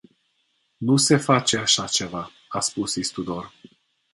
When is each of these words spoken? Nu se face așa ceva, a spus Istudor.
Nu 0.77 0.97
se 0.97 1.17
face 1.17 1.57
așa 1.57 1.87
ceva, 1.87 2.31
a 2.49 2.59
spus 2.59 2.95
Istudor. 2.95 3.53